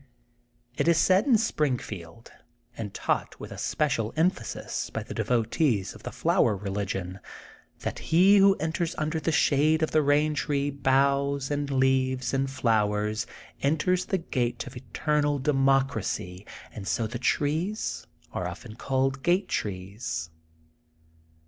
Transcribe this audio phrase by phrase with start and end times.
[0.77, 2.31] It is said in Springfield,
[2.75, 7.19] and taught with especial emphasis by the devotees of the Flower Beligion,
[7.81, 12.49] that he who enters under the shade of the Bain Tree boughs and leaves and
[12.49, 13.27] flowers,
[13.61, 19.47] enters the gate of eternal de mocracy, and so the trees are often called Gate
[19.49, 20.31] Trees.